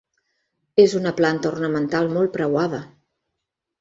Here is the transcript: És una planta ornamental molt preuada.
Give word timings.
És 0.83 0.95
una 1.01 1.11
planta 1.21 1.49
ornamental 1.51 2.11
molt 2.17 2.33
preuada. 2.39 2.81